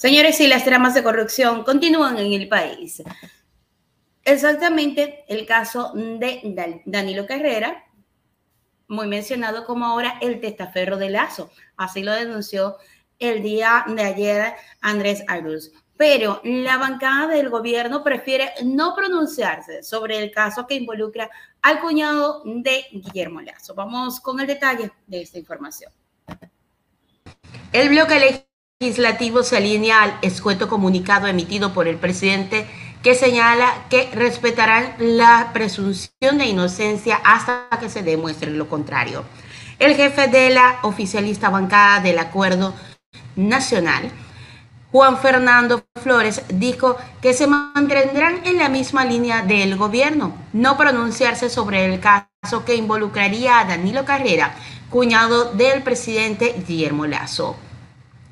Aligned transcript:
Señores, 0.00 0.40
y 0.40 0.46
las 0.46 0.64
tramas 0.64 0.94
de 0.94 1.02
corrupción 1.02 1.62
continúan 1.62 2.16
en 2.16 2.32
el 2.32 2.48
país. 2.48 3.02
Exactamente 4.24 5.26
el 5.28 5.44
caso 5.44 5.92
de 5.94 6.80
Danilo 6.86 7.26
Carrera, 7.26 7.84
muy 8.88 9.06
mencionado 9.06 9.66
como 9.66 9.84
ahora 9.84 10.14
el 10.22 10.40
testaferro 10.40 10.96
de 10.96 11.10
Lazo. 11.10 11.50
Así 11.76 12.02
lo 12.02 12.14
denunció 12.14 12.78
el 13.18 13.42
día 13.42 13.84
de 13.88 14.02
ayer 14.02 14.54
Andrés 14.80 15.22
Arús. 15.28 15.70
Pero 15.98 16.40
la 16.44 16.78
bancada 16.78 17.26
del 17.26 17.50
gobierno 17.50 18.02
prefiere 18.02 18.54
no 18.64 18.94
pronunciarse 18.94 19.82
sobre 19.82 20.16
el 20.16 20.30
caso 20.30 20.66
que 20.66 20.76
involucra 20.76 21.28
al 21.60 21.78
cuñado 21.78 22.42
de 22.46 22.86
Guillermo 22.90 23.42
Lazo. 23.42 23.74
Vamos 23.74 24.18
con 24.18 24.40
el 24.40 24.46
detalle 24.46 24.92
de 25.06 25.20
esta 25.20 25.38
información. 25.38 25.92
El 27.70 27.90
bloque 27.90 28.46
legislativo 28.82 29.42
se 29.42 29.58
alinea 29.58 30.02
al 30.02 30.18
escueto 30.22 30.66
comunicado 30.66 31.26
emitido 31.26 31.74
por 31.74 31.86
el 31.86 31.96
presidente 31.96 32.66
que 33.02 33.14
señala 33.14 33.84
que 33.90 34.08
respetarán 34.14 34.94
la 34.98 35.50
presunción 35.52 36.38
de 36.38 36.46
inocencia 36.46 37.20
hasta 37.22 37.68
que 37.78 37.90
se 37.90 38.02
demuestre 38.02 38.50
lo 38.50 38.70
contrario. 38.70 39.24
El 39.78 39.96
jefe 39.96 40.28
de 40.28 40.48
la 40.48 40.78
oficialista 40.80 41.50
bancada 41.50 42.00
del 42.00 42.18
Acuerdo 42.18 42.72
Nacional, 43.36 44.10
Juan 44.90 45.18
Fernando 45.18 45.84
Flores, 46.02 46.42
dijo 46.48 46.96
que 47.20 47.34
se 47.34 47.46
mantendrán 47.46 48.40
en 48.46 48.56
la 48.56 48.70
misma 48.70 49.04
línea 49.04 49.42
del 49.42 49.76
gobierno, 49.76 50.34
no 50.54 50.78
pronunciarse 50.78 51.50
sobre 51.50 51.84
el 51.84 52.00
caso 52.00 52.64
que 52.64 52.76
involucraría 52.76 53.60
a 53.60 53.66
Danilo 53.66 54.06
Carrera, 54.06 54.54
cuñado 54.88 55.52
del 55.52 55.82
presidente 55.82 56.54
Guillermo 56.66 57.06
Lazo 57.06 57.56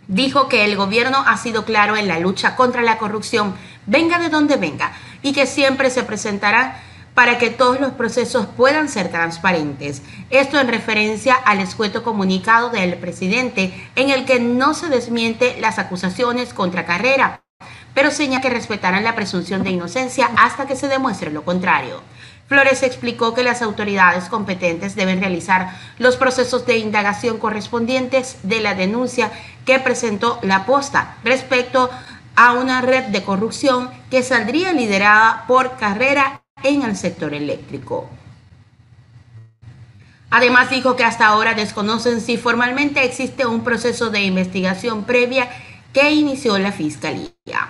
dijo 0.09 0.49
que 0.49 0.65
el 0.65 0.75
gobierno 0.77 1.23
ha 1.27 1.37
sido 1.37 1.65
claro 1.65 1.97
en 1.97 2.09
la 2.09 2.19
lucha 2.19 2.57
contra 2.57 2.83
la 2.83 2.99
corrupción, 2.99 3.55
venga 3.87 4.19
de 4.19 4.31
donde 4.31 4.57
venga, 4.57 4.93
y 5.23 5.33
que 5.33 5.47
siempre 5.47 5.91
se 5.91 6.03
presentará 6.03 6.83
para 7.15 7.39
que 7.39 7.51
todos 7.51 7.81
los 7.81 7.93
procesos 7.93 8.47
puedan 8.57 8.89
ser 8.89 9.11
transparentes. 9.11 10.03
Esto 10.31 10.61
en 10.61 10.69
referencia 10.69 11.35
al 11.35 11.59
escueto 11.61 12.03
comunicado 12.03 12.71
del 12.71 12.95
presidente 12.95 13.73
en 13.97 14.11
el 14.11 14.25
que 14.25 14.41
no 14.41 14.73
se 14.73 14.89
desmiente 14.89 15.57
las 15.61 15.79
acusaciones 15.79 16.55
contra 16.55 16.87
Carrera, 16.87 17.43
pero 17.93 18.11
señala 18.13 18.41
que 18.41 18.51
respetarán 18.51 19.03
la 19.03 19.17
presunción 19.17 19.65
de 19.65 19.71
inocencia 19.71 20.31
hasta 20.37 20.67
que 20.67 20.77
se 20.77 20.87
demuestre 20.87 21.33
lo 21.33 21.45
contrario. 21.45 22.01
Flores 22.49 22.83
explicó 22.83 23.35
que 23.35 23.43
las 23.43 23.61
autoridades 23.61 24.31
competentes 24.31 24.95
deben 24.95 25.21
realizar 25.21 25.71
los 25.99 26.17
procesos 26.17 26.65
de 26.65 26.79
indagación 26.79 27.39
correspondientes 27.39 28.39
de 28.43 28.61
la 28.61 28.75
denuncia 28.75 29.31
que 29.69 29.79
presentó 29.79 30.39
la 30.41 30.65
posta 30.65 31.19
respecto 31.25 31.91
a 32.37 32.55
una 32.55 32.81
red 32.81 33.05
de 33.09 33.23
corrupción 33.23 33.91
que 34.11 34.23
saldría 34.23 34.73
liderada 34.73 35.45
por 35.47 35.77
carrera 35.77 36.41
en 36.63 36.81
el 36.81 36.97
sector 36.97 37.35
eléctrico. 37.35 38.09
Además 40.31 40.71
dijo 40.71 40.97
que 40.97 41.05
hasta 41.05 41.27
ahora 41.27 41.53
desconocen 41.53 42.23
si 42.23 42.39
formalmente 42.39 43.05
existe 43.05 43.45
un 43.45 43.63
proceso 43.63 44.09
de 44.09 44.23
investigación 44.23 45.05
previa 45.05 45.51
que 45.93 46.13
inició 46.13 46.59
la 46.59 46.73
Fiscalía. 46.73 47.69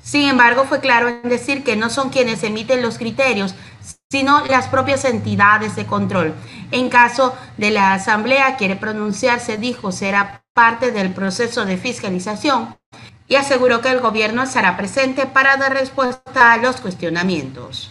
Sin 0.00 0.28
embargo, 0.28 0.64
fue 0.68 0.78
claro 0.78 1.08
en 1.08 1.28
decir 1.28 1.64
que 1.64 1.74
no 1.74 1.90
son 1.90 2.10
quienes 2.10 2.44
emiten 2.44 2.82
los 2.82 2.98
criterios, 2.98 3.56
sino 4.12 4.46
las 4.46 4.68
propias 4.68 5.04
entidades 5.04 5.74
de 5.74 5.86
control. 5.86 6.34
En 6.70 6.88
caso 6.88 7.34
de 7.56 7.72
la 7.72 7.94
Asamblea 7.94 8.54
quiere 8.56 8.76
pronunciarse, 8.76 9.56
dijo, 9.56 9.90
será 9.90 10.41
parte 10.54 10.92
del 10.92 11.12
proceso 11.12 11.64
de 11.64 11.76
fiscalización 11.76 12.76
y 13.26 13.36
aseguró 13.36 13.80
que 13.80 13.90
el 13.90 14.00
gobierno 14.00 14.42
estará 14.42 14.76
presente 14.76 15.26
para 15.26 15.56
dar 15.56 15.72
respuesta 15.72 16.52
a 16.52 16.58
los 16.58 16.80
cuestionamientos. 16.80 17.90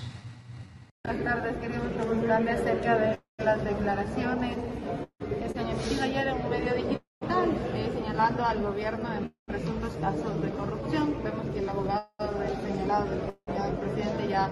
Buenas 1.04 1.24
tardes, 1.24 1.56
queremos 1.58 1.88
preguntarle 1.94 2.52
acerca 2.52 2.96
de 2.96 3.20
las 3.44 3.64
declaraciones 3.64 4.56
que 5.20 5.50
se 5.50 5.60
han 5.60 5.70
emitido 5.70 6.04
ayer 6.04 6.28
en 6.28 6.34
un 6.36 6.50
medio 6.50 6.76
digital 6.76 7.02
eh, 7.74 7.92
señalando 7.92 8.46
al 8.46 8.62
gobierno 8.62 9.14
en 9.16 9.34
presuntos 9.46 9.94
casos 10.00 10.42
de 10.44 10.50
corrupción. 10.52 11.16
Vemos 11.24 11.48
que 11.52 11.60
el 11.60 11.70
abogado 11.70 12.08
del 12.40 12.56
señalado 12.62 13.06
del 13.10 13.78
presidente 13.80 14.28
ya 14.30 14.52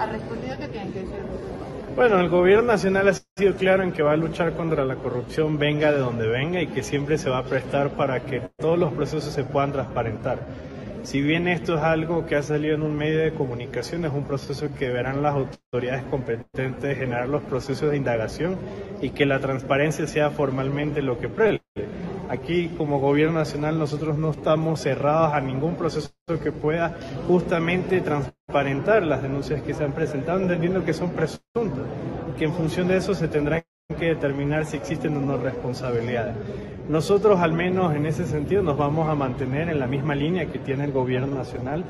ha 0.00 0.06
respondido 0.06 0.58
que 0.58 0.68
tienen 0.68 0.92
que 0.92 1.00
decir. 1.00 1.73
Bueno, 1.94 2.18
el 2.18 2.28
gobierno 2.28 2.72
nacional 2.72 3.08
ha 3.08 3.14
sido 3.14 3.54
claro 3.54 3.84
en 3.84 3.92
que 3.92 4.02
va 4.02 4.12
a 4.12 4.16
luchar 4.16 4.54
contra 4.54 4.84
la 4.84 4.96
corrupción, 4.96 5.58
venga 5.58 5.92
de 5.92 5.98
donde 5.98 6.26
venga, 6.26 6.60
y 6.60 6.66
que 6.66 6.82
siempre 6.82 7.18
se 7.18 7.30
va 7.30 7.38
a 7.38 7.44
prestar 7.44 7.90
para 7.90 8.20
que 8.20 8.42
todos 8.58 8.76
los 8.76 8.92
procesos 8.92 9.32
se 9.32 9.44
puedan 9.44 9.70
transparentar. 9.70 10.38
Si 11.04 11.20
bien 11.20 11.46
esto 11.46 11.76
es 11.76 11.82
algo 11.82 12.26
que 12.26 12.34
ha 12.34 12.42
salido 12.42 12.74
en 12.74 12.82
un 12.82 12.96
medio 12.96 13.20
de 13.20 13.34
comunicación, 13.34 14.04
es 14.06 14.12
un 14.12 14.24
proceso 14.24 14.68
que 14.76 14.88
verán 14.88 15.22
las 15.22 15.34
autoridades 15.34 16.02
competentes 16.04 16.98
generar 16.98 17.28
los 17.28 17.42
procesos 17.42 17.90
de 17.90 17.98
indagación 17.98 18.56
y 19.00 19.10
que 19.10 19.26
la 19.26 19.38
transparencia 19.38 20.06
sea 20.06 20.30
formalmente 20.30 21.02
lo 21.02 21.18
que 21.18 21.28
prele. 21.28 21.60
Aquí 22.34 22.68
como 22.76 22.98
gobierno 22.98 23.38
nacional 23.38 23.78
nosotros 23.78 24.18
no 24.18 24.32
estamos 24.32 24.80
cerrados 24.80 25.32
a 25.34 25.40
ningún 25.40 25.76
proceso 25.76 26.10
que 26.42 26.50
pueda 26.50 26.96
justamente 27.28 28.00
transparentar 28.00 29.04
las 29.04 29.22
denuncias 29.22 29.62
que 29.62 29.72
se 29.72 29.84
han 29.84 29.92
presentado, 29.92 30.40
entendiendo 30.40 30.84
que 30.84 30.92
son 30.92 31.10
presuntas, 31.10 31.84
que 32.36 32.46
en 32.46 32.52
función 32.52 32.88
de 32.88 32.96
eso 32.96 33.14
se 33.14 33.28
tendrán 33.28 33.62
que 33.96 34.06
determinar 34.06 34.66
si 34.66 34.76
existen 34.76 35.16
o 35.16 35.20
no 35.20 35.36
responsabilidades. 35.36 36.34
Nosotros 36.88 37.38
al 37.38 37.52
menos 37.52 37.94
en 37.94 38.04
ese 38.04 38.26
sentido 38.26 38.64
nos 38.64 38.76
vamos 38.76 39.08
a 39.08 39.14
mantener 39.14 39.68
en 39.68 39.78
la 39.78 39.86
misma 39.86 40.16
línea 40.16 40.46
que 40.46 40.58
tiene 40.58 40.86
el 40.86 40.92
gobierno 40.92 41.36
nacional, 41.36 41.84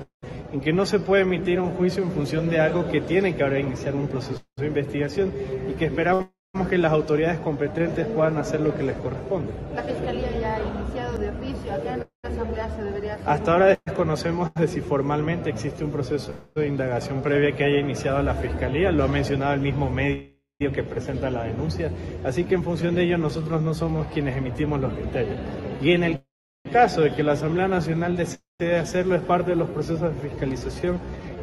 en 0.52 0.60
que 0.60 0.74
no 0.74 0.84
se 0.84 1.00
puede 1.00 1.22
emitir 1.22 1.58
un 1.58 1.70
juicio 1.70 2.02
en 2.02 2.10
función 2.10 2.50
de 2.50 2.60
algo 2.60 2.90
que 2.90 3.00
tiene 3.00 3.34
que 3.34 3.42
ahora 3.42 3.60
iniciar 3.60 3.94
un 3.94 4.08
proceso 4.08 4.42
de 4.58 4.66
investigación 4.66 5.32
y 5.70 5.72
que 5.72 5.86
esperamos 5.86 6.26
que 6.68 6.78
las 6.78 6.92
autoridades 6.92 7.40
competentes 7.40 8.06
puedan 8.06 8.38
hacer 8.38 8.60
lo 8.60 8.74
que 8.74 8.84
les 8.84 8.96
corresponde. 8.96 9.52
La 9.74 9.82
Fiscalía 9.82 10.30
ya 10.40 10.54
ha 10.54 10.60
iniciado 10.60 11.18
de 11.18 11.30
oficio, 11.30 11.72
acá 11.72 11.94
en 11.94 11.98
la 11.98 12.30
Asamblea 12.30 12.68
se 12.76 12.84
debería 12.84 13.14
hacer... 13.14 13.28
Hasta 13.28 13.52
ahora 13.52 13.78
desconocemos 13.84 14.54
de 14.54 14.68
si 14.68 14.80
formalmente 14.80 15.50
existe 15.50 15.84
un 15.84 15.90
proceso 15.90 16.32
de 16.54 16.68
indagación 16.68 17.22
previa 17.22 17.56
que 17.56 17.64
haya 17.64 17.80
iniciado 17.80 18.22
la 18.22 18.34
Fiscalía, 18.34 18.92
lo 18.92 19.02
ha 19.02 19.08
mencionado 19.08 19.52
el 19.54 19.60
mismo 19.60 19.90
medio 19.90 20.32
que 20.72 20.84
presenta 20.84 21.28
la 21.28 21.42
denuncia, 21.42 21.90
así 22.24 22.44
que 22.44 22.54
en 22.54 22.62
función 22.62 22.94
de 22.94 23.02
ello 23.02 23.18
nosotros 23.18 23.60
no 23.60 23.74
somos 23.74 24.06
quienes 24.06 24.36
emitimos 24.36 24.80
los 24.80 24.92
criterios. 24.94 25.36
Y 25.82 25.90
en 25.90 26.04
el 26.04 26.24
caso 26.72 27.00
de 27.00 27.12
que 27.12 27.24
la 27.24 27.32
Asamblea 27.32 27.66
Nacional 27.66 28.16
desee 28.16 28.78
hacerlo 28.78 29.16
es 29.16 29.22
parte 29.22 29.50
de 29.50 29.56
los 29.56 29.70
procesos 29.70 30.14
de 30.14 30.28
fiscalización 30.28 31.00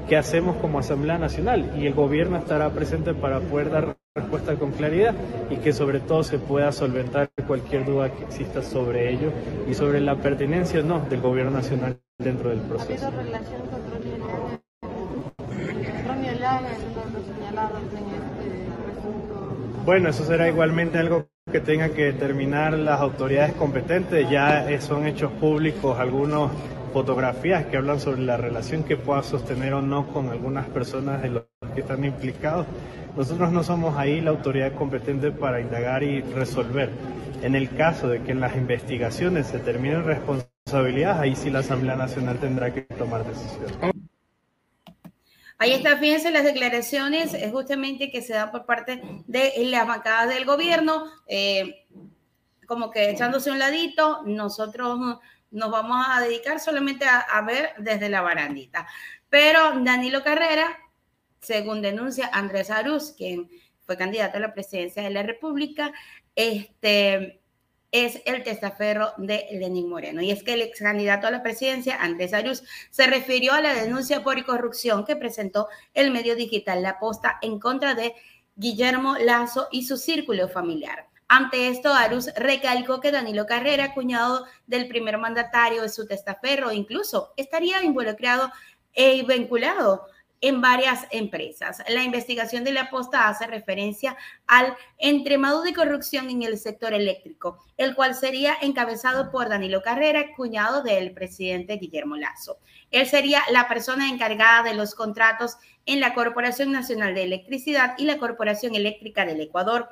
que 0.07 0.15
hacemos 0.15 0.55
como 0.57 0.79
Asamblea 0.79 1.17
Nacional. 1.17 1.73
Y 1.77 1.85
el 1.85 1.93
gobierno 1.93 2.37
estará 2.37 2.69
presente 2.69 3.13
para 3.13 3.39
poder 3.39 3.69
dar 3.69 3.97
respuesta 4.13 4.55
con 4.55 4.71
claridad 4.71 5.15
y 5.49 5.55
que 5.55 5.71
sobre 5.71 6.01
todo 6.01 6.21
se 6.23 6.37
pueda 6.37 6.73
solventar 6.73 7.29
cualquier 7.47 7.85
duda 7.85 8.11
que 8.11 8.25
exista 8.25 8.61
sobre 8.61 9.09
ello 9.09 9.31
y 9.69 9.73
sobre 9.73 10.01
la 10.01 10.17
pertinencia 10.17 10.81
o 10.81 10.83
no 10.83 10.99
del 10.99 11.21
gobierno 11.21 11.51
nacional 11.51 11.97
dentro 12.17 12.49
del 12.49 12.59
proceso. 12.59 13.05
¿Ha 13.05 13.07
habido 13.07 13.23
relación 13.23 13.61
con 13.67 13.89
Ronnie 13.89 14.11
este 18.33 18.67
Bueno, 19.85 20.09
eso 20.09 20.25
será 20.25 20.49
igualmente 20.49 20.97
algo 20.97 21.29
que 21.49 21.61
tengan 21.61 21.91
que 21.91 22.11
determinar 22.11 22.73
las 22.73 22.99
autoridades 22.99 23.53
competentes. 23.53 24.29
Ya 24.29 24.67
son 24.81 25.07
hechos 25.07 25.31
públicos 25.31 25.97
algunos 25.97 26.51
fotografías 26.91 27.65
que 27.67 27.77
hablan 27.77 28.01
sobre 28.01 28.23
la 28.23 28.35
relación 28.35 28.83
que 28.83 28.97
pueda 28.97 29.23
sostener 29.23 29.73
o 29.73 29.81
no 29.81 30.07
con 30.07 30.27
algunas 30.27 30.67
personas 30.67 31.21
de 31.21 31.29
los 31.29 31.50
que 31.73 31.81
están 31.81 32.03
implicados. 32.03 32.65
Nosotros 33.15 33.51
no 33.51 33.63
somos 33.63 33.97
ahí 33.97 34.21
la 34.21 34.31
autoridad 34.31 34.73
competente 34.73 35.31
para 35.31 35.59
indagar 35.59 36.03
y 36.03 36.21
resolver. 36.21 36.89
En 37.41 37.55
el 37.55 37.75
caso 37.75 38.07
de 38.07 38.21
que 38.23 38.31
en 38.31 38.39
las 38.39 38.55
investigaciones 38.55 39.47
se 39.47 39.59
terminen 39.59 40.05
responsabilidades, 40.05 41.19
ahí 41.19 41.35
sí 41.35 41.49
la 41.49 41.59
Asamblea 41.59 41.95
Nacional 41.95 42.39
tendrá 42.39 42.73
que 42.73 42.81
tomar 42.81 43.25
decisiones. 43.25 43.77
Ahí 45.57 45.73
está, 45.73 45.97
fíjense 45.97 46.31
las 46.31 46.43
declaraciones 46.43 47.37
justamente 47.51 48.09
que 48.09 48.21
se 48.21 48.33
dan 48.33 48.49
por 48.49 48.65
parte 48.65 49.01
de 49.27 49.53
las 49.65 49.85
bancadas 49.85 50.33
del 50.33 50.45
gobierno, 50.45 51.05
eh, 51.27 51.85
como 52.65 52.89
que 52.89 53.11
echándose 53.11 53.51
un 53.51 53.59
ladito, 53.59 54.23
nosotros 54.25 55.19
nos 55.51 55.69
vamos 55.69 56.03
a 56.09 56.21
dedicar 56.21 56.59
solamente 56.59 57.05
a, 57.05 57.19
a 57.19 57.41
ver 57.43 57.73
desde 57.77 58.09
la 58.09 58.21
barandita. 58.21 58.87
Pero 59.29 59.79
Danilo 59.81 60.23
Carrera 60.23 60.79
según 61.41 61.81
denuncia 61.81 62.29
Andrés 62.31 62.69
Arús, 62.69 63.13
quien 63.17 63.49
fue 63.81 63.97
candidato 63.97 64.37
a 64.37 64.41
la 64.41 64.53
presidencia 64.53 65.03
de 65.03 65.09
la 65.09 65.23
República, 65.23 65.91
este, 66.35 67.41
es 67.91 68.21
el 68.25 68.43
testaferro 68.43 69.13
de 69.17 69.47
Lenín 69.51 69.89
Moreno. 69.89 70.21
Y 70.21 70.31
es 70.31 70.43
que 70.43 70.53
el 70.53 70.61
ex 70.61 70.79
candidato 70.79 71.27
a 71.27 71.31
la 71.31 71.43
presidencia, 71.43 72.01
Andrés 72.01 72.33
Arús, 72.33 72.63
se 72.89 73.07
refirió 73.07 73.53
a 73.53 73.61
la 73.61 73.73
denuncia 73.73 74.23
por 74.23 74.43
corrupción 74.45 75.03
que 75.03 75.15
presentó 75.15 75.67
el 75.93 76.11
medio 76.11 76.35
digital 76.35 76.83
La 76.83 76.99
Posta 76.99 77.37
en 77.41 77.59
contra 77.59 77.95
de 77.95 78.13
Guillermo 78.55 79.17
Lazo 79.17 79.67
y 79.71 79.85
su 79.85 79.97
círculo 79.97 80.47
familiar. 80.47 81.07
Ante 81.27 81.69
esto, 81.69 81.93
Arus 81.93 82.29
recalcó 82.35 82.99
que 82.99 83.11
Danilo 83.11 83.45
Carrera, 83.45 83.93
cuñado 83.93 84.45
del 84.67 84.87
primer 84.87 85.17
mandatario 85.17 85.81
de 85.81 85.89
su 85.89 86.05
testaferro, 86.05 86.73
incluso 86.73 87.33
estaría 87.37 87.81
involucrado 87.83 88.51
e 88.93 89.23
vinculado 89.23 90.05
en 90.41 90.59
varias 90.59 91.07
empresas. 91.11 91.83
La 91.87 92.03
investigación 92.03 92.63
de 92.63 92.73
la 92.73 92.89
posta 92.89 93.27
hace 93.27 93.45
referencia 93.45 94.17
al 94.47 94.75
entremado 94.97 95.61
de 95.61 95.73
corrupción 95.73 96.29
en 96.29 96.41
el 96.41 96.57
sector 96.57 96.93
eléctrico, 96.93 97.63
el 97.77 97.95
cual 97.95 98.15
sería 98.15 98.55
encabezado 98.61 99.31
por 99.31 99.49
Danilo 99.49 99.83
Carrera, 99.83 100.33
cuñado 100.35 100.81
del 100.81 101.13
presidente 101.13 101.77
Guillermo 101.77 102.17
Lazo. 102.17 102.57
Él 102.89 103.07
sería 103.07 103.43
la 103.51 103.67
persona 103.67 104.09
encargada 104.09 104.63
de 104.63 104.73
los 104.73 104.95
contratos 104.95 105.57
en 105.85 105.99
la 105.99 106.13
Corporación 106.13 106.71
Nacional 106.71 107.13
de 107.13 107.23
Electricidad 107.23 107.93
y 107.97 108.05
la 108.05 108.17
Corporación 108.17 108.75
Eléctrica 108.75 109.25
del 109.25 109.41
Ecuador. 109.41 109.89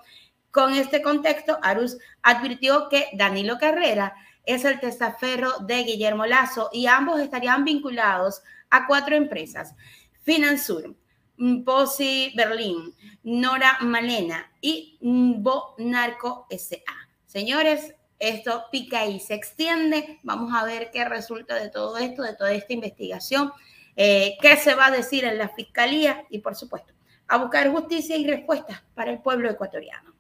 Con 0.52 0.74
este 0.74 1.04
contexto, 1.04 1.60
Arus 1.62 1.98
advirtió 2.24 2.90
que 2.90 3.08
Danilo 3.14 3.60
Carrera 3.60 4.16
es 4.46 4.66
el 4.66 4.80
testaferro 4.80 5.60
de 5.60 5.84
Guillermo 5.84 6.26
Lazo 6.26 6.70
y 6.74 6.88
ambos 6.88 7.20
estarían 7.20 7.64
vinculados 7.64 8.42
a 8.72 8.88
cuatro 8.88 9.16
empresas. 9.16 9.76
Finansur, 10.30 10.96
Posi 11.66 12.32
Berlín, 12.36 12.94
Nora 13.24 13.80
Malena 13.82 14.52
y 14.62 15.00
Bo 15.02 15.74
Narco 15.80 16.46
SA. 16.52 16.94
Señores, 17.26 17.96
esto 18.20 18.66
pica 18.72 19.08
y 19.08 19.20
se 19.20 19.34
extiende. 19.34 20.20
Vamos 20.22 20.54
a 20.54 20.64
ver 20.66 20.92
qué 20.94 21.04
resulta 21.04 21.56
de 21.56 21.70
todo 21.70 21.98
esto, 21.98 22.22
de 22.22 22.36
toda 22.36 22.54
esta 22.54 22.74
investigación, 22.74 23.52
eh, 23.96 24.38
qué 24.40 24.56
se 24.58 24.76
va 24.76 24.86
a 24.86 24.92
decir 24.92 25.26
en 25.26 25.40
la 25.40 25.50
fiscalía 25.50 26.28
y, 26.30 26.38
por 26.38 26.54
supuesto, 26.54 26.94
a 27.28 27.38
buscar 27.38 27.72
justicia 27.72 28.16
y 28.16 28.28
respuestas 28.28 28.84
para 28.94 29.10
el 29.10 29.20
pueblo 29.24 29.50
ecuatoriano. 29.50 30.14